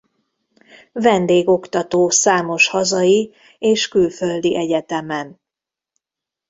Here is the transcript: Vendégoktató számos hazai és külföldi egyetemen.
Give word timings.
Vendégoktató 0.93 2.09
számos 2.09 2.67
hazai 2.67 3.33
és 3.59 3.87
külföldi 3.87 4.55
egyetemen. 4.57 5.39